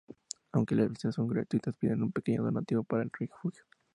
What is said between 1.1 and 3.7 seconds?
son gratuitas, piden un pequeño donativo para el refugio.